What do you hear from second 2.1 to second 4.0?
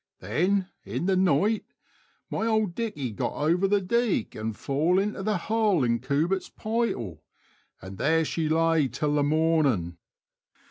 my ould dickey^ got over th'